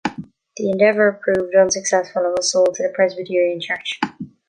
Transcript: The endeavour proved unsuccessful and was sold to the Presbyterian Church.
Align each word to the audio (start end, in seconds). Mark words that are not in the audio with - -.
The 0.57 0.71
endeavour 0.71 1.21
proved 1.21 1.53
unsuccessful 1.53 2.23
and 2.23 2.31
was 2.35 2.51
sold 2.51 2.73
to 2.73 2.81
the 2.81 2.89
Presbyterian 2.89 3.61
Church. 3.61 3.99